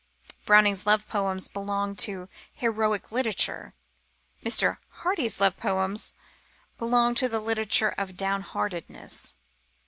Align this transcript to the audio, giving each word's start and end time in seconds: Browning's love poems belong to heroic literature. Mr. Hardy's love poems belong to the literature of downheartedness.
Browning's 0.47 0.87
love 0.87 1.07
poems 1.07 1.47
belong 1.47 1.95
to 1.97 2.27
heroic 2.51 3.11
literature. 3.11 3.75
Mr. 4.43 4.79
Hardy's 4.89 5.39
love 5.39 5.57
poems 5.57 6.15
belong 6.79 7.13
to 7.13 7.29
the 7.29 7.39
literature 7.39 7.93
of 7.99 8.13
downheartedness. 8.17 9.33